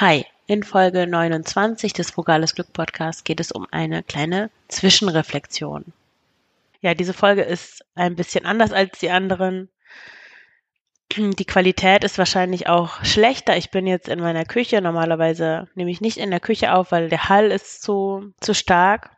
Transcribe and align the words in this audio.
Hi, 0.00 0.24
in 0.46 0.62
Folge 0.62 1.08
29 1.08 1.92
des 1.92 2.12
Frugales 2.12 2.54
Glück 2.54 2.72
Podcasts 2.72 3.24
geht 3.24 3.40
es 3.40 3.50
um 3.50 3.66
eine 3.72 4.04
kleine 4.04 4.48
Zwischenreflexion. 4.68 5.86
Ja, 6.80 6.94
diese 6.94 7.12
Folge 7.12 7.42
ist 7.42 7.84
ein 7.96 8.14
bisschen 8.14 8.46
anders 8.46 8.70
als 8.70 9.00
die 9.00 9.10
anderen. 9.10 9.68
Die 11.16 11.44
Qualität 11.44 12.04
ist 12.04 12.16
wahrscheinlich 12.16 12.68
auch 12.68 13.04
schlechter. 13.04 13.56
Ich 13.56 13.72
bin 13.72 13.88
jetzt 13.88 14.06
in 14.06 14.20
meiner 14.20 14.44
Küche. 14.44 14.80
Normalerweise 14.80 15.66
nehme 15.74 15.90
ich 15.90 16.00
nicht 16.00 16.18
in 16.18 16.30
der 16.30 16.38
Küche 16.38 16.74
auf, 16.74 16.92
weil 16.92 17.08
der 17.08 17.28
Hall 17.28 17.50
ist 17.50 17.82
zu, 17.82 18.32
zu 18.40 18.54
stark 18.54 19.10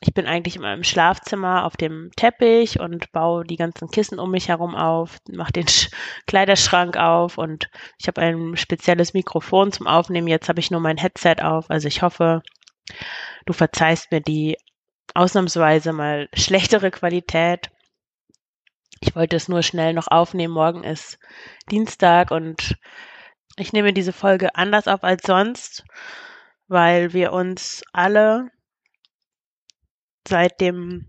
ich 0.00 0.14
bin 0.14 0.26
eigentlich 0.26 0.56
immer 0.56 0.72
im 0.72 0.84
Schlafzimmer 0.84 1.64
auf 1.64 1.76
dem 1.76 2.10
Teppich 2.14 2.78
und 2.78 3.10
baue 3.10 3.44
die 3.44 3.56
ganzen 3.56 3.90
Kissen 3.90 4.20
um 4.20 4.30
mich 4.30 4.48
herum 4.48 4.76
auf, 4.76 5.18
mache 5.28 5.52
den 5.52 5.66
Sch 5.66 5.90
Kleiderschrank 6.26 6.96
auf 6.96 7.36
und 7.36 7.68
ich 7.98 8.06
habe 8.06 8.20
ein 8.20 8.56
spezielles 8.56 9.12
Mikrofon 9.12 9.72
zum 9.72 9.86
Aufnehmen. 9.88 10.28
Jetzt 10.28 10.48
habe 10.48 10.60
ich 10.60 10.70
nur 10.70 10.80
mein 10.80 10.98
Headset 10.98 11.36
auf. 11.42 11.68
Also 11.68 11.88
ich 11.88 12.02
hoffe, 12.02 12.42
du 13.46 13.52
verzeihst 13.52 14.12
mir 14.12 14.20
die 14.20 14.56
ausnahmsweise 15.14 15.92
mal 15.92 16.28
schlechtere 16.32 16.92
Qualität. 16.92 17.70
Ich 19.00 19.16
wollte 19.16 19.36
es 19.36 19.48
nur 19.48 19.62
schnell 19.62 19.94
noch 19.94 20.08
aufnehmen. 20.08 20.54
Morgen 20.54 20.84
ist 20.84 21.18
Dienstag 21.70 22.30
und 22.30 22.76
ich 23.56 23.72
nehme 23.72 23.92
diese 23.92 24.12
Folge 24.12 24.54
anders 24.54 24.86
auf 24.86 25.02
als 25.02 25.24
sonst, 25.26 25.84
weil 26.68 27.12
wir 27.12 27.32
uns 27.32 27.82
alle 27.92 28.50
seit 30.28 30.60
dem 30.60 31.06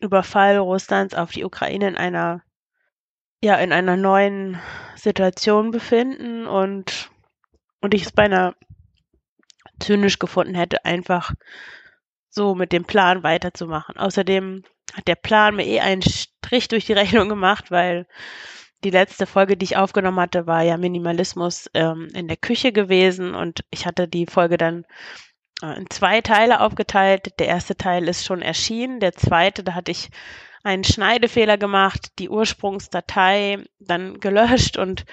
Überfall 0.00 0.58
Russlands 0.58 1.14
auf 1.14 1.30
die 1.32 1.44
Ukraine 1.44 1.88
in 1.88 1.96
einer 1.96 2.42
ja 3.42 3.56
in 3.56 3.72
einer 3.72 3.96
neuen 3.96 4.60
Situation 4.96 5.70
befinden 5.70 6.46
und 6.46 7.10
und 7.80 7.94
ich 7.94 8.02
es 8.02 8.12
beinahe 8.12 8.54
zynisch 9.78 10.18
gefunden 10.18 10.54
hätte, 10.54 10.84
einfach 10.84 11.32
so 12.30 12.54
mit 12.54 12.72
dem 12.72 12.84
Plan 12.84 13.22
weiterzumachen. 13.22 13.96
Außerdem 13.96 14.64
hat 14.94 15.06
der 15.06 15.16
Plan 15.16 15.56
mir 15.56 15.66
eh 15.66 15.80
einen 15.80 16.02
Strich 16.02 16.68
durch 16.68 16.86
die 16.86 16.92
Rechnung 16.92 17.28
gemacht, 17.28 17.70
weil 17.70 18.06
die 18.84 18.90
letzte 18.90 19.26
Folge, 19.26 19.56
die 19.56 19.64
ich 19.64 19.76
aufgenommen 19.76 20.20
hatte, 20.20 20.46
war 20.46 20.62
ja 20.62 20.76
Minimalismus 20.76 21.70
ähm, 21.74 22.08
in 22.14 22.28
der 22.28 22.36
Küche 22.36 22.72
gewesen 22.72 23.34
und 23.34 23.64
ich 23.70 23.86
hatte 23.86 24.08
die 24.08 24.26
Folge 24.26 24.56
dann 24.58 24.84
in 25.62 25.88
zwei 25.90 26.20
Teile 26.20 26.60
aufgeteilt. 26.60 27.38
Der 27.38 27.46
erste 27.46 27.76
Teil 27.76 28.08
ist 28.08 28.24
schon 28.24 28.42
erschienen. 28.42 29.00
Der 29.00 29.12
zweite, 29.12 29.62
da 29.64 29.74
hatte 29.74 29.92
ich 29.92 30.10
einen 30.62 30.84
Schneidefehler 30.84 31.58
gemacht, 31.58 32.12
die 32.18 32.30
Ursprungsdatei 32.30 33.64
dann 33.78 34.18
gelöscht 34.18 34.78
und 34.78 35.04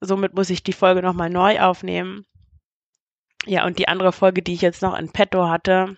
somit 0.00 0.34
muss 0.34 0.50
ich 0.50 0.62
die 0.62 0.72
Folge 0.72 1.02
nochmal 1.02 1.30
neu 1.30 1.60
aufnehmen. 1.60 2.26
Ja, 3.44 3.66
und 3.66 3.78
die 3.78 3.88
andere 3.88 4.12
Folge, 4.12 4.42
die 4.42 4.54
ich 4.54 4.62
jetzt 4.62 4.82
noch 4.82 4.96
in 4.96 5.12
petto 5.12 5.48
hatte, 5.48 5.96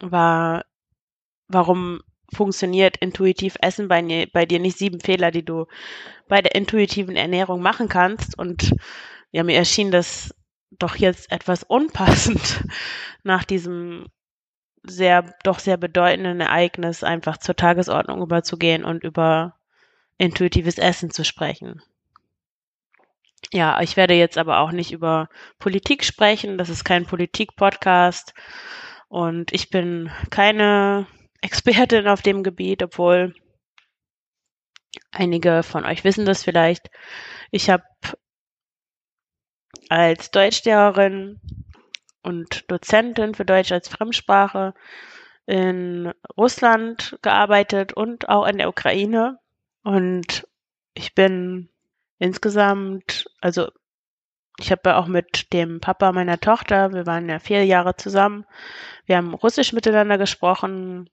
war, 0.00 0.64
warum 1.48 2.00
funktioniert 2.32 2.96
intuitiv 2.96 3.56
Essen 3.60 3.88
bei, 3.88 4.26
bei 4.32 4.46
dir 4.46 4.58
nicht 4.60 4.78
sieben 4.78 5.00
Fehler, 5.00 5.30
die 5.30 5.44
du 5.44 5.66
bei 6.28 6.40
der 6.40 6.54
intuitiven 6.54 7.16
Ernährung 7.16 7.60
machen 7.60 7.88
kannst. 7.88 8.38
Und 8.38 8.72
ja, 9.30 9.42
mir 9.42 9.56
erschien 9.56 9.90
das 9.90 10.34
doch 10.70 10.96
jetzt 10.96 11.30
etwas 11.30 11.62
unpassend 11.62 12.64
nach 13.22 13.44
diesem 13.44 14.06
sehr, 14.82 15.34
doch 15.42 15.58
sehr 15.58 15.76
bedeutenden 15.76 16.40
Ereignis 16.40 17.02
einfach 17.02 17.38
zur 17.38 17.56
Tagesordnung 17.56 18.22
überzugehen 18.22 18.84
und 18.84 19.02
über 19.02 19.58
intuitives 20.18 20.78
Essen 20.78 21.10
zu 21.10 21.24
sprechen. 21.24 21.82
Ja, 23.52 23.80
ich 23.80 23.96
werde 23.96 24.14
jetzt 24.14 24.38
aber 24.38 24.60
auch 24.60 24.72
nicht 24.72 24.92
über 24.92 25.28
Politik 25.58 26.04
sprechen. 26.04 26.58
Das 26.58 26.68
ist 26.68 26.84
kein 26.84 27.06
Politik-Podcast. 27.06 28.34
Und 29.08 29.52
ich 29.52 29.70
bin 29.70 30.10
keine 30.30 31.06
Expertin 31.42 32.08
auf 32.08 32.22
dem 32.22 32.42
Gebiet, 32.42 32.82
obwohl 32.82 33.34
einige 35.12 35.62
von 35.62 35.84
euch 35.84 36.02
wissen 36.02 36.24
das 36.24 36.42
vielleicht. 36.42 36.90
Ich 37.50 37.70
habe 37.70 37.84
als 39.88 40.30
Deutschlehrerin 40.30 41.40
und 42.22 42.70
Dozentin 42.70 43.34
für 43.34 43.44
Deutsch 43.44 43.72
als 43.72 43.88
Fremdsprache 43.88 44.74
in 45.46 46.12
Russland 46.36 47.18
gearbeitet 47.22 47.92
und 47.92 48.28
auch 48.28 48.46
in 48.46 48.58
der 48.58 48.68
Ukraine. 48.68 49.38
Und 49.84 50.46
ich 50.94 51.14
bin 51.14 51.68
insgesamt, 52.18 53.30
also 53.40 53.70
ich 54.58 54.72
habe 54.72 54.96
auch 54.96 55.06
mit 55.06 55.52
dem 55.52 55.80
Papa 55.80 56.12
meiner 56.12 56.40
Tochter, 56.40 56.92
wir 56.92 57.06
waren 57.06 57.28
ja 57.28 57.38
vier 57.38 57.64
Jahre 57.64 57.94
zusammen, 57.96 58.44
wir 59.04 59.18
haben 59.18 59.34
Russisch 59.34 59.72
miteinander 59.72 60.18
gesprochen. 60.18 61.10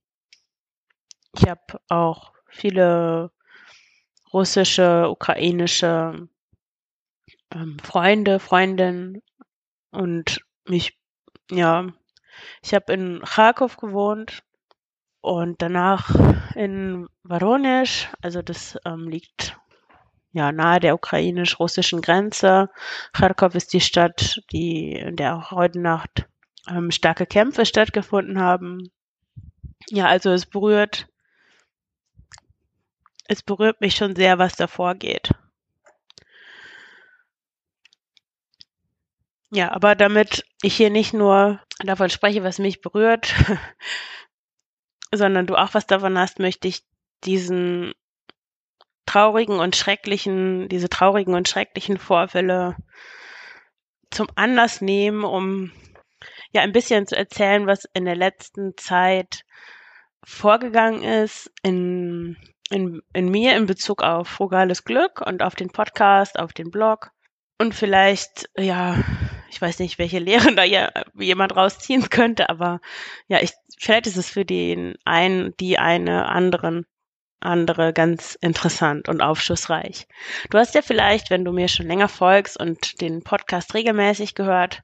Ich 1.35 1.47
habe 1.47 1.79
auch 1.89 2.31
viele 2.47 3.31
russische, 4.31 5.09
ukrainische 5.09 6.27
ähm, 7.53 7.77
Freunde, 7.83 8.39
Freundinnen 8.39 9.21
und 9.91 10.41
mich, 10.67 10.97
ja, 11.51 11.87
ich 12.61 12.73
habe 12.73 12.93
in 12.93 13.21
Kharkov 13.23 13.77
gewohnt 13.77 14.43
und 15.21 15.61
danach 15.61 16.09
in 16.55 17.07
Voronezh, 17.23 18.07
also 18.21 18.41
das 18.41 18.77
ähm, 18.85 19.07
liegt 19.07 19.57
ja 20.33 20.51
nahe 20.51 20.79
der 20.79 20.95
ukrainisch-russischen 20.95 22.01
Grenze. 22.01 22.69
Kharkov 23.13 23.55
ist 23.55 23.71
die 23.73 23.81
Stadt, 23.81 24.41
die 24.51 24.93
in 24.93 25.15
der 25.15 25.37
auch 25.37 25.51
heute 25.51 25.79
Nacht 25.79 26.27
ähm, 26.67 26.91
starke 26.91 27.25
Kämpfe 27.25 27.65
stattgefunden 27.65 28.39
haben. 28.39 28.91
Ja, 29.89 30.07
also 30.07 30.31
es 30.31 30.45
berührt, 30.45 31.07
es 33.27 33.43
berührt 33.43 33.79
mich 33.79 33.95
schon 33.95 34.15
sehr, 34.15 34.39
was 34.39 34.55
da 34.55 34.67
vorgeht. 34.67 35.29
Ja, 39.55 39.71
aber 39.71 39.93
damit 39.93 40.45
ich 40.63 40.75
hier 40.75 40.89
nicht 40.89 41.13
nur 41.13 41.61
davon 41.85 42.09
spreche, 42.09 42.43
was 42.43 42.57
mich 42.57 42.81
berührt, 42.81 43.35
sondern 45.13 45.45
du 45.45 45.55
auch 45.55 45.75
was 45.75 45.85
davon 45.85 46.17
hast, 46.17 46.39
möchte 46.39 46.67
ich 46.67 46.81
diesen 47.23 47.93
traurigen 49.05 49.59
und 49.59 49.75
schrecklichen, 49.75 50.69
diese 50.69 50.89
traurigen 50.89 51.35
und 51.35 51.47
schrecklichen 51.47 51.99
Vorfälle 51.99 52.75
zum 54.09 54.27
Anlass 54.33 54.81
nehmen, 54.81 55.23
um 55.23 55.71
ja 56.51 56.63
ein 56.63 56.71
bisschen 56.71 57.05
zu 57.05 57.15
erzählen, 57.15 57.67
was 57.67 57.85
in 57.93 58.05
der 58.05 58.15
letzten 58.15 58.75
Zeit 58.75 59.45
vorgegangen 60.23 61.03
ist 61.03 61.51
in, 61.61 62.37
in, 62.71 63.03
in 63.13 63.29
mir 63.29 63.55
in 63.55 63.67
Bezug 63.67 64.01
auf 64.01 64.29
frugales 64.29 64.83
Glück 64.83 65.21
und 65.21 65.43
auf 65.43 65.53
den 65.53 65.69
Podcast, 65.69 66.39
auf 66.39 66.53
den 66.53 66.71
Blog 66.71 67.11
und 67.59 67.75
vielleicht, 67.75 68.49
ja, 68.57 68.97
ich 69.53 69.61
weiß 69.61 69.79
nicht, 69.79 69.99
welche 69.99 70.19
Lehren 70.19 70.55
da 70.55 70.63
ja 70.63 70.91
jemand 71.17 71.55
rausziehen 71.55 72.09
könnte, 72.09 72.49
aber 72.49 72.81
ja, 73.27 73.39
ich, 73.41 73.51
vielleicht 73.77 74.07
ist 74.07 74.17
es 74.17 74.29
für 74.29 74.45
den 74.45 74.95
einen, 75.05 75.55
die 75.57 75.79
eine 75.79 76.27
anderen 76.27 76.85
andere 77.39 77.91
ganz 77.91 78.37
interessant 78.39 79.09
und 79.09 79.21
aufschlussreich. 79.21 80.07
Du 80.49 80.57
hast 80.57 80.75
ja 80.75 80.81
vielleicht, 80.81 81.29
wenn 81.29 81.43
du 81.43 81.51
mir 81.51 81.67
schon 81.67 81.87
länger 81.87 82.07
folgst 82.07 82.57
und 82.57 83.01
den 83.01 83.21
Podcast 83.21 83.73
regelmäßig 83.73 84.33
gehört, 84.33 84.81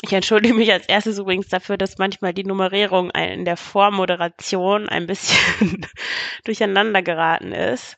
ich 0.00 0.12
entschuldige 0.12 0.54
mich 0.54 0.72
als 0.72 0.86
erstes 0.86 1.18
übrigens 1.18 1.48
dafür, 1.48 1.76
dass 1.76 1.98
manchmal 1.98 2.34
die 2.34 2.44
Nummerierung 2.44 3.10
in 3.10 3.44
der 3.44 3.56
Vormoderation 3.56 4.88
ein 4.88 5.06
bisschen 5.06 5.86
durcheinander 6.44 7.02
geraten 7.02 7.52
ist. 7.52 7.96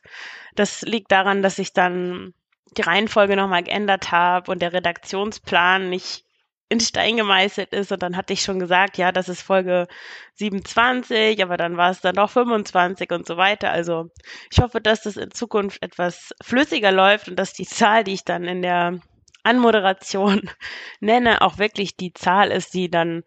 Das 0.55 0.81
liegt 0.83 1.11
daran, 1.11 1.41
dass 1.41 1.59
ich 1.59 1.73
dann 1.73 2.33
die 2.75 2.81
Reihenfolge 2.81 3.35
nochmal 3.35 3.63
geändert 3.63 4.11
habe 4.11 4.51
und 4.51 4.61
der 4.61 4.73
Redaktionsplan 4.73 5.89
nicht 5.89 6.23
in 6.69 6.79
Stein 6.79 7.17
gemeißelt 7.17 7.71
ist. 7.71 7.91
Und 7.91 8.03
dann 8.03 8.17
hatte 8.17 8.33
ich 8.33 8.41
schon 8.41 8.59
gesagt, 8.59 8.97
ja, 8.97 9.11
das 9.11 9.29
ist 9.29 9.41
Folge 9.41 9.87
27, 10.35 11.41
aber 11.41 11.57
dann 11.57 11.77
war 11.77 11.91
es 11.91 12.01
dann 12.01 12.15
doch 12.15 12.29
25 12.29 13.11
und 13.11 13.25
so 13.25 13.37
weiter. 13.37 13.71
Also 13.71 14.09
ich 14.51 14.59
hoffe, 14.59 14.81
dass 14.81 15.03
das 15.03 15.17
in 15.17 15.31
Zukunft 15.31 15.81
etwas 15.81 16.33
flüssiger 16.41 16.91
läuft 16.91 17.29
und 17.29 17.37
dass 17.37 17.53
die 17.53 17.65
Zahl, 17.65 18.03
die 18.03 18.13
ich 18.13 18.25
dann 18.25 18.43
in 18.45 18.61
der 18.61 18.99
Anmoderation 19.43 20.49
nenne, 20.99 21.41
auch 21.41 21.57
wirklich 21.57 21.95
die 21.95 22.13
Zahl 22.13 22.51
ist, 22.51 22.73
die 22.73 22.89
dann, 22.89 23.23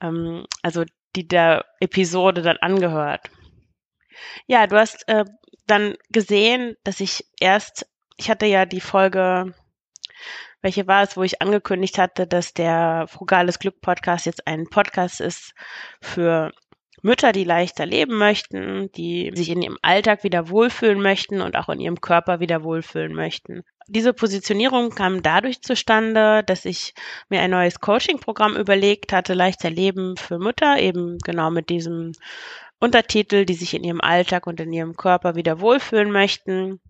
ähm, 0.00 0.46
also 0.62 0.84
die 1.16 1.26
der 1.26 1.64
Episode 1.80 2.42
dann 2.42 2.58
angehört. 2.58 3.30
Ja, 4.46 4.66
du 4.66 4.76
hast 4.76 5.06
äh, 5.08 5.24
dann 5.66 5.96
gesehen, 6.10 6.76
dass 6.84 7.00
ich 7.00 7.24
erst 7.40 7.86
ich 8.18 8.28
hatte 8.28 8.46
ja 8.46 8.66
die 8.66 8.80
Folge, 8.80 9.54
welche 10.60 10.86
war 10.86 11.04
es, 11.04 11.16
wo 11.16 11.22
ich 11.22 11.40
angekündigt 11.40 11.98
hatte, 11.98 12.26
dass 12.26 12.52
der 12.52 13.06
Frugales 13.08 13.58
Glück 13.58 13.80
Podcast 13.80 14.26
jetzt 14.26 14.46
ein 14.46 14.68
Podcast 14.68 15.20
ist 15.20 15.54
für 16.02 16.52
Mütter, 17.00 17.30
die 17.30 17.44
leichter 17.44 17.86
leben 17.86 18.18
möchten, 18.18 18.90
die 18.92 19.30
sich 19.34 19.50
in 19.50 19.62
ihrem 19.62 19.78
Alltag 19.82 20.24
wieder 20.24 20.48
wohlfühlen 20.48 21.00
möchten 21.00 21.40
und 21.40 21.56
auch 21.56 21.68
in 21.68 21.78
ihrem 21.78 22.00
Körper 22.00 22.40
wieder 22.40 22.64
wohlfühlen 22.64 23.14
möchten. 23.14 23.62
diese 23.86 24.12
Positionierung 24.12 24.90
kam 24.90 25.22
dadurch 25.22 25.62
zustande, 25.62 26.42
dass 26.44 26.64
ich 26.64 26.94
mir 27.28 27.40
ein 27.40 27.52
neues 27.52 27.80
Coaching-Programm 27.80 28.56
überlegt 28.56 29.12
hatte, 29.12 29.34
leichter 29.34 29.70
Leben 29.70 30.16
für 30.16 30.38
Mütter, 30.38 30.78
eben 30.80 31.18
genau 31.18 31.50
mit 31.50 31.70
diesem 31.70 32.12
Untertitel, 32.80 33.44
die 33.44 33.54
sich 33.54 33.74
in 33.74 33.84
ihrem 33.84 34.00
Alltag 34.00 34.48
und 34.48 34.60
in 34.60 34.72
ihrem 34.72 34.96
Körper 34.96 35.36
wieder 35.36 35.60
wohlfühlen 35.60 36.10
möchten, 36.10 36.80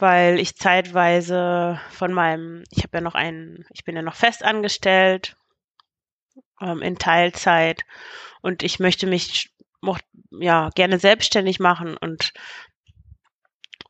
weil 0.00 0.38
ich 0.40 0.56
zeitweise 0.56 1.80
von 1.90 2.12
meinem, 2.12 2.64
ich 2.70 2.82
habe 2.82 2.98
ja 2.98 3.00
noch 3.00 3.14
einen, 3.14 3.64
ich 3.70 3.84
bin 3.84 3.96
ja 3.96 4.02
noch 4.02 4.16
fest 4.16 4.44
angestellt 4.44 5.36
ähm, 6.60 6.82
in 6.82 6.98
Teilzeit 6.98 7.84
und 8.40 8.62
ich 8.62 8.80
möchte 8.80 9.06
mich 9.06 9.50
ja 10.30 10.70
gerne 10.74 10.98
selbstständig 10.98 11.60
machen 11.60 11.96
und 11.96 12.32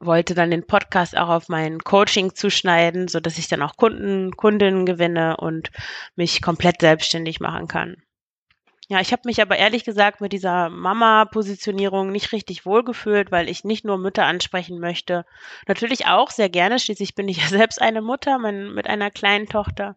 wollte 0.00 0.34
dann 0.34 0.50
den 0.50 0.66
Podcast 0.66 1.16
auch 1.16 1.28
auf 1.28 1.48
mein 1.48 1.80
Coaching 1.80 2.34
zuschneiden, 2.34 3.06
so 3.06 3.20
dass 3.20 3.38
ich 3.38 3.48
dann 3.48 3.62
auch 3.62 3.76
Kunden, 3.76 4.32
Kundinnen 4.32 4.86
gewinne 4.86 5.36
und 5.36 5.70
mich 6.16 6.40
komplett 6.40 6.80
selbstständig 6.80 7.40
machen 7.40 7.68
kann. 7.68 7.96
Ja, 8.90 9.00
ich 9.00 9.12
habe 9.12 9.22
mich 9.26 9.40
aber 9.40 9.56
ehrlich 9.56 9.84
gesagt 9.84 10.20
mit 10.20 10.32
dieser 10.32 10.68
Mama-Positionierung 10.68 12.10
nicht 12.10 12.32
richtig 12.32 12.66
wohlgefühlt, 12.66 13.30
weil 13.30 13.48
ich 13.48 13.62
nicht 13.62 13.84
nur 13.84 13.98
Mütter 13.98 14.24
ansprechen 14.24 14.80
möchte. 14.80 15.24
Natürlich 15.68 16.06
auch 16.06 16.32
sehr 16.32 16.48
gerne, 16.48 16.80
schließlich 16.80 17.14
bin 17.14 17.28
ich 17.28 17.36
ja 17.36 17.46
selbst 17.48 17.80
eine 17.80 18.02
Mutter 18.02 18.38
mein, 18.38 18.74
mit 18.74 18.88
einer 18.88 19.12
kleinen 19.12 19.46
Tochter. 19.46 19.94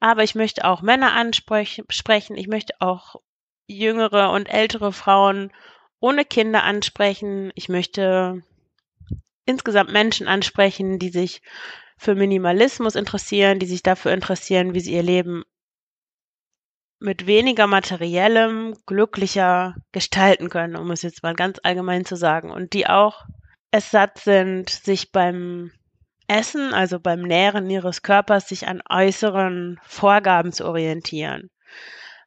Aber 0.00 0.22
ich 0.22 0.34
möchte 0.34 0.66
auch 0.66 0.82
Männer 0.82 1.14
ansprechen. 1.14 2.36
Ich 2.36 2.46
möchte 2.46 2.74
auch 2.80 3.16
jüngere 3.66 4.32
und 4.32 4.50
ältere 4.50 4.92
Frauen 4.92 5.50
ohne 5.98 6.26
Kinder 6.26 6.62
ansprechen. 6.62 7.52
Ich 7.54 7.70
möchte 7.70 8.42
insgesamt 9.46 9.92
Menschen 9.92 10.28
ansprechen, 10.28 10.98
die 10.98 11.08
sich 11.08 11.40
für 11.96 12.14
Minimalismus 12.14 12.96
interessieren, 12.96 13.58
die 13.60 13.66
sich 13.66 13.82
dafür 13.82 14.12
interessieren, 14.12 14.74
wie 14.74 14.80
sie 14.80 14.92
ihr 14.92 15.02
Leben 15.02 15.44
mit 17.00 17.26
weniger 17.26 17.66
materiellem 17.66 18.74
glücklicher 18.86 19.74
gestalten 19.90 20.50
können, 20.50 20.76
um 20.76 20.90
es 20.90 21.02
jetzt 21.02 21.22
mal 21.22 21.34
ganz 21.34 21.58
allgemein 21.62 22.04
zu 22.04 22.14
sagen. 22.14 22.50
Und 22.50 22.74
die 22.74 22.86
auch 22.86 23.24
es 23.70 23.90
satt 23.90 24.18
sind, 24.18 24.68
sich 24.68 25.10
beim 25.10 25.72
Essen, 26.28 26.74
also 26.74 27.00
beim 27.00 27.22
Nähren 27.22 27.68
ihres 27.70 28.02
Körpers, 28.02 28.48
sich 28.48 28.68
an 28.68 28.82
äußeren 28.88 29.80
Vorgaben 29.82 30.52
zu 30.52 30.66
orientieren. 30.66 31.50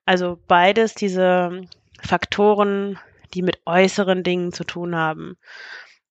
Also 0.05 0.39
beides 0.47 0.95
diese 0.95 1.61
Faktoren, 2.01 2.99
die 3.33 3.41
mit 3.41 3.61
äußeren 3.65 4.23
Dingen 4.23 4.51
zu 4.51 4.63
tun 4.63 4.95
haben. 4.95 5.37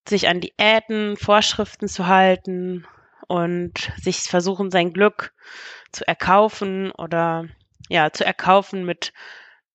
Sich 0.09 0.29
an 0.29 0.41
Diäten, 0.41 1.17
Vorschriften 1.17 1.89
zu 1.89 2.07
halten 2.07 2.87
und 3.29 3.93
sich 4.01 4.21
versuchen, 4.21 4.71
sein 4.71 4.93
Glück 4.93 5.33
zu 5.93 6.07
erkaufen 6.07 6.91
oder 6.93 7.47
ja, 7.89 8.13
zu 8.13 8.25
erkaufen 8.25 8.85
mit 8.85 9.13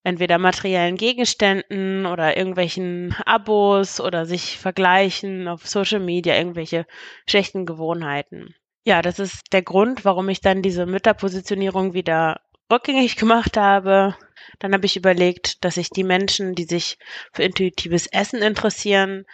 entweder 0.04 0.38
materiellen 0.38 0.96
Gegenständen 0.96 2.06
oder 2.06 2.38
irgendwelchen 2.38 3.14
Abos 3.26 4.00
oder 4.00 4.26
sich 4.26 4.58
vergleichen 4.58 5.50
auf 5.50 5.68
Social 5.68 6.00
Media, 6.00 6.36
irgendwelche 6.36 6.86
schlechten 7.28 7.66
Gewohnheiten. 7.66 8.56
Ja, 8.86 9.02
das 9.02 9.20
ist 9.20 9.52
der 9.52 9.64
Grund, 9.64 10.06
warum 10.06 10.30
ich 10.30 10.40
dann 10.40 10.62
diese 10.62 10.86
Mütterpositionierung 10.86 11.94
wieder 11.94 12.40
rückgängig 12.72 13.16
gemacht 13.18 13.58
habe. 13.58 14.16
Dann 14.60 14.74
habe 14.74 14.86
ich 14.86 14.96
überlegt, 14.96 15.66
dass 15.66 15.76
ich 15.76 15.90
die 15.90 16.06
Menschen, 16.06 16.56
die 16.56 16.64
sich 16.64 16.98
für 17.34 17.44
intuitives 17.44 18.08
Essen 18.08 18.42
interessieren, 18.42 19.26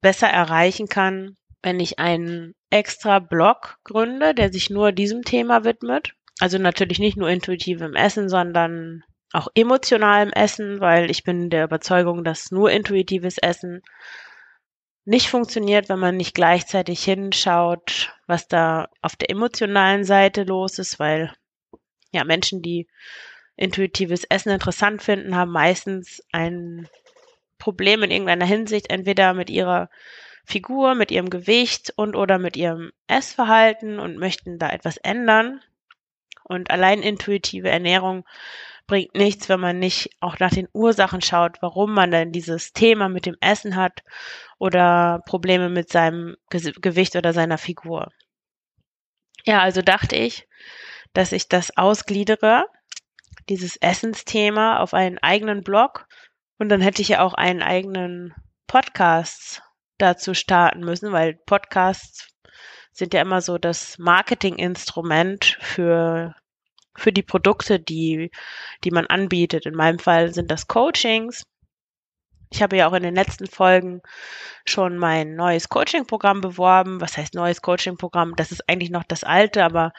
besser 0.00 0.26
erreichen 0.26 0.88
kann, 0.88 1.36
wenn 1.62 1.78
ich 1.78 2.00
einen 2.00 2.56
extra 2.70 3.20
Blog 3.20 3.78
gründe, 3.84 4.34
der 4.34 4.52
sich 4.52 4.70
nur 4.70 4.90
diesem 4.90 5.22
Thema 5.22 5.62
widmet. 5.62 6.15
Also 6.38 6.58
natürlich 6.58 6.98
nicht 6.98 7.16
nur 7.16 7.28
intuitivem 7.28 7.94
Essen, 7.94 8.28
sondern 8.28 9.02
auch 9.32 9.48
emotionalem 9.54 10.30
Essen, 10.32 10.80
weil 10.80 11.10
ich 11.10 11.24
bin 11.24 11.50
der 11.50 11.64
Überzeugung, 11.64 12.24
dass 12.24 12.50
nur 12.50 12.70
intuitives 12.70 13.38
Essen 13.38 13.82
nicht 15.04 15.28
funktioniert, 15.28 15.88
wenn 15.88 15.98
man 15.98 16.16
nicht 16.16 16.34
gleichzeitig 16.34 17.04
hinschaut, 17.04 18.12
was 18.26 18.48
da 18.48 18.88
auf 19.02 19.16
der 19.16 19.30
emotionalen 19.30 20.04
Seite 20.04 20.42
los 20.42 20.78
ist, 20.78 20.98
weil 20.98 21.32
ja 22.12 22.24
Menschen, 22.24 22.60
die 22.60 22.88
intuitives 23.56 24.24
Essen 24.24 24.50
interessant 24.50 25.02
finden, 25.02 25.36
haben 25.36 25.52
meistens 25.52 26.22
ein 26.32 26.88
Problem 27.58 28.02
in 28.02 28.10
irgendeiner 28.10 28.44
Hinsicht, 28.44 28.90
entweder 28.90 29.32
mit 29.32 29.48
ihrer 29.48 29.88
Figur, 30.44 30.94
mit 30.94 31.10
ihrem 31.10 31.30
Gewicht 31.30 31.92
und 31.96 32.14
oder 32.14 32.38
mit 32.38 32.56
ihrem 32.56 32.92
Essverhalten 33.06 33.98
und 33.98 34.18
möchten 34.18 34.58
da 34.58 34.70
etwas 34.70 34.96
ändern. 34.98 35.60
Und 36.48 36.70
allein 36.70 37.02
intuitive 37.02 37.68
Ernährung 37.68 38.24
bringt 38.86 39.14
nichts, 39.14 39.48
wenn 39.48 39.60
man 39.60 39.78
nicht 39.78 40.10
auch 40.20 40.38
nach 40.38 40.50
den 40.50 40.68
Ursachen 40.72 41.20
schaut, 41.20 41.60
warum 41.60 41.92
man 41.92 42.10
denn 42.10 42.32
dieses 42.32 42.72
Thema 42.72 43.08
mit 43.08 43.26
dem 43.26 43.36
Essen 43.40 43.76
hat 43.76 44.04
oder 44.58 45.22
Probleme 45.26 45.68
mit 45.68 45.90
seinem 45.90 46.36
Gewicht 46.50 47.16
oder 47.16 47.32
seiner 47.32 47.58
Figur. 47.58 48.12
Ja, 49.44 49.60
also 49.60 49.82
dachte 49.82 50.16
ich, 50.16 50.46
dass 51.12 51.32
ich 51.32 51.48
das 51.48 51.76
ausgliedere, 51.76 52.66
dieses 53.48 53.76
Essensthema 53.76 54.78
auf 54.78 54.94
einen 54.94 55.18
eigenen 55.18 55.62
Blog 55.62 56.06
und 56.58 56.68
dann 56.68 56.80
hätte 56.80 57.02
ich 57.02 57.08
ja 57.08 57.22
auch 57.22 57.34
einen 57.34 57.62
eigenen 57.62 58.34
Podcast 58.66 59.62
dazu 59.98 60.34
starten 60.34 60.80
müssen, 60.80 61.12
weil 61.12 61.34
Podcasts 61.34 62.35
sind 62.96 63.14
ja 63.14 63.20
immer 63.20 63.40
so 63.40 63.58
das 63.58 63.98
Marketinginstrument 63.98 65.58
für 65.60 66.34
für 66.96 67.12
die 67.12 67.22
Produkte, 67.22 67.78
die, 67.78 68.30
die 68.84 68.90
man 68.90 69.06
anbietet. 69.06 69.66
In 69.66 69.74
meinem 69.74 69.98
Fall 69.98 70.32
sind 70.32 70.50
das 70.50 70.66
Coachings. 70.66 71.44
Ich 72.50 72.62
habe 72.62 72.76
ja 72.76 72.88
auch 72.88 72.94
in 72.94 73.02
den 73.02 73.14
letzten 73.14 73.46
Folgen 73.46 74.00
schon 74.64 74.96
mein 74.96 75.34
neues 75.34 75.68
Coaching-Programm 75.68 76.40
beworben. 76.40 77.00
Was 77.00 77.16
heißt 77.16 77.34
neues 77.34 77.60
Coaching-Programm? 77.60 78.34
Das 78.36 78.52
ist 78.52 78.68
eigentlich 78.68 78.90
noch 78.90 79.04
das 79.04 79.24
alte, 79.24 79.62
aber 79.64 79.92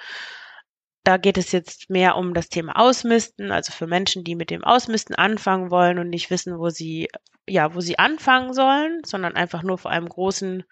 da 1.04 1.18
geht 1.18 1.38
es 1.38 1.52
jetzt 1.52 1.90
mehr 1.90 2.18
um 2.18 2.34
das 2.34 2.50
Thema 2.50 2.78
Ausmisten, 2.78 3.52
also 3.52 3.72
für 3.72 3.88
Menschen, 3.88 4.24
die 4.24 4.36
mit 4.36 4.50
dem 4.50 4.64
Ausmisten 4.64 5.16
anfangen 5.16 5.72
wollen 5.72 6.00
und 6.00 6.10
nicht 6.10 6.30
wissen, 6.32 6.58
wo 6.58 6.70
sie, 6.70 7.10
ja, 7.48 7.74
wo 7.76 7.80
sie 7.80 8.00
anfangen 8.00 8.54
sollen, 8.54 9.02
sondern 9.06 9.36
einfach 9.36 9.64
nur 9.64 9.78
vor 9.78 9.92
einem 9.92 10.10
großen 10.10 10.64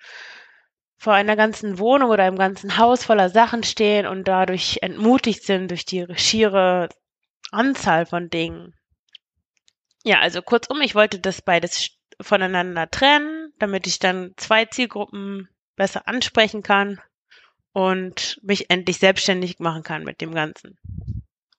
vor 0.98 1.14
einer 1.14 1.36
ganzen 1.36 1.78
Wohnung 1.80 2.10
oder 2.10 2.24
einem 2.24 2.38
ganzen 2.38 2.78
Haus 2.78 3.04
voller 3.04 3.30
Sachen 3.30 3.64
stehen 3.64 4.08
und 4.08 4.28
dadurch 4.28 4.80
entmutigt 4.82 5.44
sind 5.44 5.70
durch 5.72 5.86
die 5.86 6.06
schiere 6.16 6.90
Anzahl 7.52 8.06
von 8.06 8.30
Dingen. 8.30 8.74
Ja, 10.04 10.20
also 10.20 10.42
kurzum, 10.42 10.82
ich 10.82 10.96
wollte 10.96 11.20
das 11.20 11.42
beides 11.42 11.90
voneinander 12.22 12.90
trennen, 12.90 13.54
damit 13.60 13.88
ich 13.88 14.00
dann 14.00 14.34
zwei 14.38 14.66
Zielgruppen 14.66 15.50
besser 15.76 16.08
ansprechen 16.08 16.64
kann 16.64 17.02
und 17.74 18.40
mich 18.42 18.70
endlich 18.70 19.00
selbstständig 19.00 19.60
machen 19.60 19.84
kann 19.84 20.04
mit 20.04 20.22
dem 20.22 20.34
Ganzen. 20.34 20.78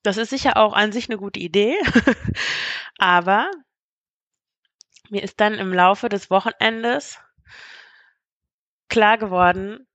Das 0.03 0.17
ist 0.17 0.29
sicher 0.29 0.57
auch 0.57 0.73
an 0.73 0.91
sich 0.91 1.09
eine 1.09 1.17
gute 1.17 1.39
Idee, 1.39 1.75
aber 2.97 3.51
mir 5.09 5.23
ist 5.23 5.39
dann 5.39 5.55
im 5.55 5.73
Laufe 5.73 6.09
des 6.09 6.29
Wochenendes 6.29 7.19
klar 8.97 9.19
geworden, 9.19 9.85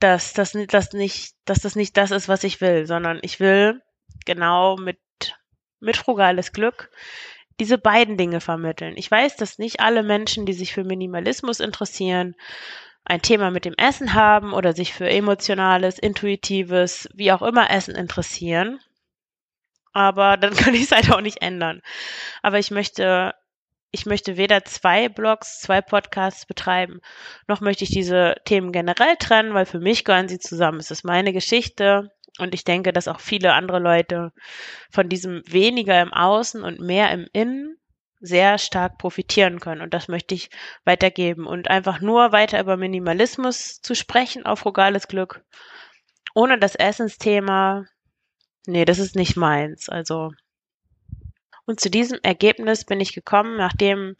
dass 0.00 0.34
das, 0.34 0.54
das 0.68 0.92
nicht, 0.92 1.34
dass 1.46 1.60
das 1.60 1.74
nicht 1.74 1.96
das 1.96 2.10
ist, 2.10 2.28
was 2.28 2.44
ich 2.44 2.60
will, 2.60 2.86
sondern 2.86 3.20
ich 3.22 3.40
will 3.40 3.80
genau 4.26 4.76
mit, 4.76 4.98
mit 5.78 5.96
frugales 5.96 6.52
Glück 6.52 6.90
diese 7.58 7.78
beiden 7.78 8.18
Dinge 8.18 8.42
vermitteln. 8.42 8.98
Ich 8.98 9.10
weiß, 9.10 9.36
dass 9.36 9.56
nicht 9.56 9.80
alle 9.80 10.02
Menschen, 10.02 10.44
die 10.44 10.52
sich 10.52 10.74
für 10.74 10.84
Minimalismus 10.84 11.60
interessieren, 11.60 12.36
ein 13.04 13.22
Thema 13.22 13.50
mit 13.50 13.64
dem 13.64 13.74
Essen 13.78 14.12
haben 14.12 14.52
oder 14.52 14.74
sich 14.74 14.92
für 14.92 15.08
emotionales, 15.08 15.98
intuitives, 15.98 17.08
wie 17.14 17.32
auch 17.32 17.40
immer 17.40 17.70
Essen 17.70 17.94
interessieren. 17.94 18.78
Aber 19.94 20.36
dann 20.36 20.52
kann 20.54 20.74
ich 20.74 20.82
es 20.82 20.92
halt 20.92 21.10
auch 21.10 21.22
nicht 21.22 21.40
ändern. 21.40 21.80
Aber 22.42 22.58
ich 22.58 22.70
möchte 22.70 23.32
ich 23.92 24.06
möchte 24.06 24.36
weder 24.36 24.64
zwei 24.64 25.08
Blogs, 25.08 25.60
zwei 25.60 25.80
Podcasts 25.80 26.46
betreiben, 26.46 27.00
noch 27.48 27.60
möchte 27.60 27.84
ich 27.84 27.90
diese 27.90 28.36
Themen 28.44 28.72
generell 28.72 29.16
trennen, 29.16 29.54
weil 29.54 29.66
für 29.66 29.80
mich 29.80 30.04
gehören 30.04 30.28
sie 30.28 30.38
zusammen. 30.38 30.78
Es 30.78 30.90
ist 30.90 31.04
meine 31.04 31.32
Geschichte 31.32 32.10
und 32.38 32.54
ich 32.54 32.64
denke, 32.64 32.92
dass 32.92 33.08
auch 33.08 33.20
viele 33.20 33.54
andere 33.54 33.80
Leute 33.80 34.32
von 34.90 35.08
diesem 35.08 35.42
weniger 35.46 36.00
im 36.00 36.12
Außen 36.12 36.62
und 36.62 36.80
mehr 36.80 37.10
im 37.10 37.26
Innen 37.32 37.76
sehr 38.20 38.58
stark 38.58 38.98
profitieren 38.98 39.60
können. 39.60 39.80
Und 39.80 39.94
das 39.94 40.06
möchte 40.08 40.34
ich 40.34 40.50
weitergeben. 40.84 41.46
Und 41.46 41.68
einfach 41.68 42.00
nur 42.00 42.32
weiter 42.32 42.60
über 42.60 42.76
Minimalismus 42.76 43.80
zu 43.80 43.94
sprechen 43.94 44.44
auf 44.44 44.60
frugales 44.60 45.08
Glück, 45.08 45.42
ohne 46.34 46.58
das 46.58 46.76
Essensthema, 46.76 47.86
nee, 48.66 48.84
das 48.84 48.98
ist 48.98 49.16
nicht 49.16 49.36
meins. 49.36 49.88
Also 49.88 50.30
und 51.70 51.80
zu 51.80 51.88
diesem 51.88 52.18
Ergebnis 52.22 52.84
bin 52.84 53.00
ich 53.00 53.14
gekommen, 53.14 53.56
nachdem 53.56 54.16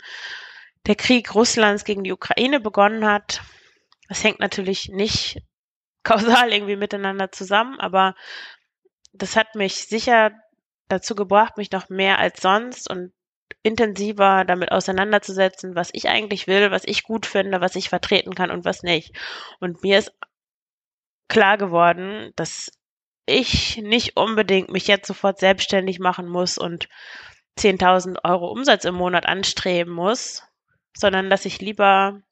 der 0.86 0.94
Krieg 0.94 1.34
Russlands 1.34 1.84
gegen 1.84 2.04
die 2.04 2.12
Ukraine 2.12 2.60
begonnen 2.60 3.04
hat, 3.04 3.42
Das 4.08 4.24
hängt 4.24 4.40
natürlich 4.40 4.88
nicht 4.88 5.42
kausal 6.02 6.52
irgendwie 6.52 6.76
miteinander 6.76 7.30
zusammen, 7.30 7.78
aber 7.78 8.14
das 9.12 9.36
hat 9.36 9.54
mich 9.54 9.86
sicher 9.86 10.32
dazu 10.88 11.14
gebracht, 11.14 11.56
mich 11.56 11.70
noch 11.70 11.88
mehr 11.88 12.18
als 12.18 12.40
sonst 12.40 12.88
und 12.88 13.12
intensiver 13.62 14.44
damit 14.44 14.72
auseinanderzusetzen, 14.72 15.74
was 15.74 15.90
ich 15.92 16.08
eigentlich 16.08 16.46
will, 16.46 16.70
was 16.70 16.84
ich 16.84 17.02
gut 17.02 17.26
finde, 17.26 17.60
was 17.60 17.76
ich 17.76 17.88
vertreten 17.88 18.34
kann 18.34 18.50
und 18.50 18.64
was 18.64 18.82
nicht. 18.82 19.14
Und 19.60 19.82
mir 19.82 19.98
ist 19.98 20.12
klar 21.28 21.58
geworden, 21.58 22.32
dass 22.36 22.72
ich 23.26 23.78
nicht 23.78 24.16
unbedingt 24.16 24.70
mich 24.70 24.86
jetzt 24.86 25.06
sofort 25.06 25.38
selbstständig 25.38 25.98
machen 25.98 26.28
muss 26.28 26.58
und 26.58 26.88
10.000 27.60 28.24
Euro 28.24 28.50
Umsatz 28.50 28.84
im 28.84 28.94
Monat 28.94 29.26
anstreben 29.26 29.92
muss, 29.92 30.42
sondern 30.96 31.30
dass 31.30 31.44
ich 31.44 31.60
lieber 31.60 32.22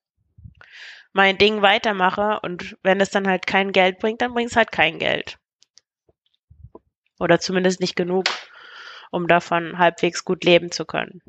mein 1.12 1.38
Ding 1.38 1.62
weitermache 1.62 2.40
und 2.42 2.76
wenn 2.82 3.00
es 3.00 3.11
dann 3.11 3.28
halt 3.28 3.47
kein 3.47 3.73
Geld 3.73 3.99
bringt, 3.99 4.23
dann 4.23 4.35
bringt 4.35 4.50
es 4.50 4.56
halt 4.56 4.73
kein 4.73 4.99
Geld. 4.99 5.38
Oder 7.18 7.40
zumindest 7.40 7.80
nicht 7.80 7.97
genug, 7.97 8.26
um 9.11 9.26
davon 9.26 9.78
halbwegs 9.78 10.25
gut 10.25 10.44
leben 10.44 10.70
zu 10.70 10.85
können. 10.85 11.20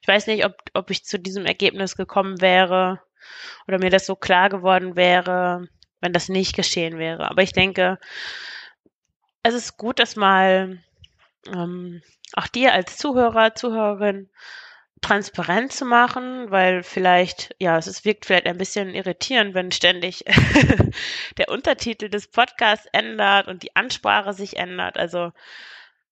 Ich 0.00 0.08
weiß 0.08 0.26
nicht, 0.26 0.44
ob, 0.44 0.56
ob 0.74 0.90
ich 0.90 1.04
zu 1.04 1.18
diesem 1.18 1.46
Ergebnis 1.46 1.96
gekommen 1.96 2.40
wäre 2.40 3.00
oder 3.68 3.78
mir 3.78 3.90
das 3.90 4.06
so 4.06 4.16
klar 4.16 4.48
geworden 4.48 4.96
wäre, 4.96 5.68
wenn 6.00 6.12
das 6.12 6.28
nicht 6.28 6.56
geschehen 6.56 6.98
wäre. 6.98 7.30
Aber 7.30 7.42
ich 7.42 7.52
denke, 7.52 7.98
es 9.42 9.54
ist 9.54 9.76
gut, 9.76 9.98
das 9.98 10.16
mal 10.16 10.78
ähm, 11.48 12.02
auch 12.34 12.46
dir 12.46 12.72
als 12.72 12.96
Zuhörer, 12.96 13.54
Zuhörerin 13.54 14.30
transparent 15.00 15.72
zu 15.72 15.84
machen, 15.84 16.50
weil 16.50 16.84
vielleicht, 16.84 17.54
ja, 17.58 17.76
es 17.76 17.88
ist, 17.88 18.04
wirkt 18.04 18.24
vielleicht 18.24 18.46
ein 18.46 18.56
bisschen 18.56 18.94
irritierend, 18.94 19.52
wenn 19.52 19.72
ständig 19.72 20.24
der 21.38 21.48
Untertitel 21.48 22.08
des 22.08 22.28
Podcasts 22.28 22.86
ändert 22.92 23.48
und 23.48 23.64
die 23.64 23.74
Ansprache 23.74 24.32
sich 24.32 24.56
ändert. 24.56 24.96
Also 24.96 25.32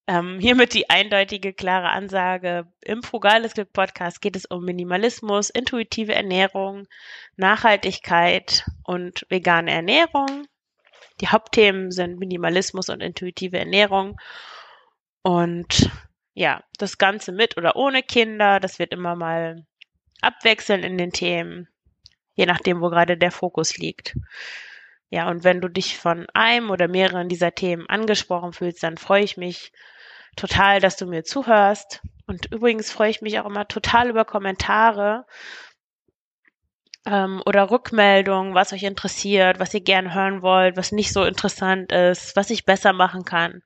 ähm, 0.08 0.40
hiermit 0.40 0.74
die 0.74 0.90
eindeutige, 0.90 1.52
klare 1.52 1.90
Ansage. 1.90 2.66
Im 2.82 3.04
Frugales 3.04 3.54
Glück 3.54 3.72
Podcast 3.72 4.20
geht 4.20 4.34
es 4.34 4.44
um 4.44 4.64
Minimalismus, 4.64 5.50
intuitive 5.50 6.14
Ernährung, 6.14 6.88
Nachhaltigkeit 7.36 8.66
und 8.82 9.24
vegane 9.28 9.70
Ernährung. 9.70 10.48
Die 11.20 11.28
Hauptthemen 11.28 11.90
sind 11.90 12.18
Minimalismus 12.18 12.88
und 12.88 13.00
intuitive 13.00 13.58
Ernährung. 13.58 14.18
Und 15.22 15.90
ja, 16.34 16.62
das 16.78 16.98
Ganze 16.98 17.32
mit 17.32 17.56
oder 17.56 17.76
ohne 17.76 18.02
Kinder, 18.02 18.60
das 18.60 18.78
wird 18.78 18.92
immer 18.92 19.16
mal 19.16 19.66
abwechseln 20.22 20.82
in 20.82 20.96
den 20.96 21.12
Themen, 21.12 21.68
je 22.34 22.46
nachdem, 22.46 22.80
wo 22.80 22.88
gerade 22.88 23.16
der 23.16 23.30
Fokus 23.30 23.76
liegt. 23.76 24.16
Ja, 25.10 25.28
und 25.28 25.44
wenn 25.44 25.60
du 25.60 25.68
dich 25.68 25.98
von 25.98 26.26
einem 26.34 26.70
oder 26.70 26.86
mehreren 26.88 27.28
dieser 27.28 27.54
Themen 27.54 27.88
angesprochen 27.88 28.52
fühlst, 28.52 28.82
dann 28.82 28.96
freue 28.96 29.24
ich 29.24 29.36
mich 29.36 29.72
total, 30.36 30.80
dass 30.80 30.96
du 30.96 31.06
mir 31.06 31.24
zuhörst. 31.24 32.00
Und 32.26 32.52
übrigens 32.52 32.92
freue 32.92 33.10
ich 33.10 33.20
mich 33.20 33.40
auch 33.40 33.46
immer 33.46 33.66
total 33.66 34.08
über 34.08 34.24
Kommentare 34.24 35.26
ähm, 37.06 37.42
oder 37.46 37.70
Rückmeldungen, 37.70 38.54
was 38.54 38.72
euch 38.72 38.82
interessiert, 38.82 39.58
was 39.60 39.74
ihr 39.74 39.80
gern 39.80 40.14
hören 40.14 40.42
wollt, 40.42 40.76
was 40.76 40.92
nicht 40.92 41.12
so 41.12 41.24
interessant 41.24 41.92
ist, 41.92 42.36
was 42.36 42.50
ich 42.50 42.64
besser 42.64 42.92
machen 42.92 43.24
kann 43.24 43.62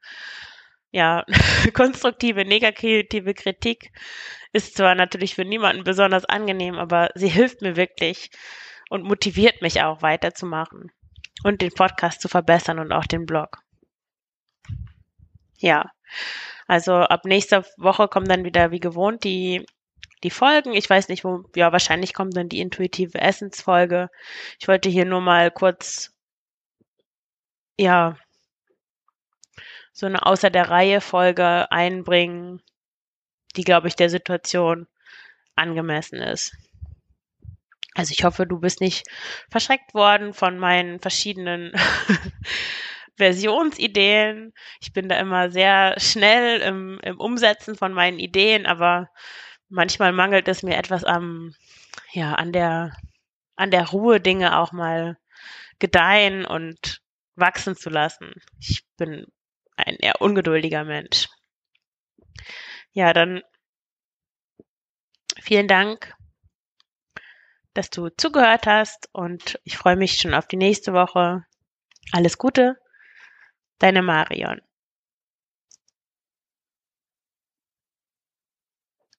ja, 0.95 1.25
konstruktive, 1.75 2.45
negative 2.45 3.35
Kritik 3.35 3.91
ist 4.53 4.77
zwar 4.77 4.95
natürlich 4.95 5.35
für 5.35 5.45
niemanden 5.45 5.83
besonders 5.83 6.25
angenehm, 6.25 6.77
aber 6.77 7.11
sie 7.17 7.27
hilft 7.27 7.63
mir 7.63 7.75
wirklich 7.75 8.31
und 8.91 9.03
motiviert 9.03 9.61
mich 9.61 9.83
auch 9.83 10.03
weiterzumachen 10.03 10.93
und 11.43 11.63
den 11.63 11.73
Podcast 11.73 12.21
zu 12.21 12.29
verbessern 12.29 12.79
und 12.79 12.93
auch 12.93 13.07
den 13.07 13.27
Blog. 13.27 13.59
Ja, 15.59 15.91
also 16.69 16.93
ab 16.95 17.25
nächster 17.25 17.65
Woche 17.77 18.07
kommen 18.07 18.29
dann 18.29 18.45
wieder 18.45 18.71
wie 18.71 18.81
gewohnt 18.81 19.25
die 19.25 19.67
die 20.25 20.31
Folgen. 20.31 20.75
Ich 20.75 20.91
weiß 20.91 21.09
nicht, 21.09 21.25
wo, 21.25 21.45
ja, 21.55 21.71
wahrscheinlich 21.73 22.15
kommt 22.15 22.37
dann 22.37 22.49
die 22.49 22.61
intuitive 22.61 23.21
Essensfolge. 23.21 24.11
Ich 24.59 24.67
wollte 24.67 24.89
hier 24.89 25.05
nur 25.05 25.21
mal 25.21 25.51
kurz, 25.51 26.13
ja, 27.79 28.17
so 29.93 30.07
eine 30.07 30.27
außer 30.27 30.51
der 30.51 30.71
Reihe 30.71 31.01
Folge 31.01 31.71
einbringen, 31.71 32.61
die, 33.57 33.63
glaube 33.63 33.87
ich, 33.87 33.95
der 33.95 34.11
Situation 34.11 34.89
angemessen 35.55 36.19
ist. 36.19 36.57
Also 37.95 38.11
ich 38.11 38.25
hoffe, 38.25 38.45
du 38.45 38.59
bist 38.59 38.81
nicht 38.81 39.07
verschreckt 39.51 39.95
worden 39.95 40.35
von 40.35 40.59
meinen 40.59 40.99
verschiedenen 40.99 41.73
Versionsideen. 43.17 44.53
Ich 44.81 44.93
bin 44.93 45.09
da 45.09 45.17
immer 45.21 45.51
sehr 45.53 45.95
schnell 45.99 46.61
im, 46.61 46.99
im 47.05 47.21
Umsetzen 47.21 47.77
von 47.77 47.93
meinen 47.93 48.19
Ideen, 48.19 48.67
aber 48.67 49.11
manchmal 49.69 50.13
mangelt 50.13 50.49
es 50.49 50.63
mir 50.63 50.77
etwas 50.77 51.05
am, 51.05 51.55
ja, 52.13 52.35
an 52.35 52.53
der, 52.53 52.97
an 53.57 53.71
der 53.71 53.89
Ruhe, 53.89 54.21
Dinge 54.21 54.59
auch 54.59 54.73
mal 54.73 55.19
gedeihen 55.79 56.45
und 56.45 57.03
wachsen 57.37 57.77
zu 57.77 57.91
lassen. 57.91 58.33
Ich 58.61 58.85
bin 58.97 59.27
ein 59.77 59.97
eher 59.97 60.21
ungeduldiger 60.21 60.85
Mensch. 60.85 61.29
Ja, 62.93 63.13
dann 63.13 63.43
vielen 65.41 65.69
Dank, 65.69 66.15
dass 67.75 67.91
du 67.91 68.09
zugehört 68.09 68.67
hast 68.67 69.09
und 69.13 69.59
ich 69.65 69.77
freue 69.77 69.97
mich 69.97 70.19
schon 70.19 70.35
auf 70.35 70.47
die 70.47 70.57
nächste 70.57 70.93
Woche. 70.93 71.45
Alles 72.13 72.39
Gute, 72.39 72.79
deine 73.79 74.03
Marion. 74.03 74.61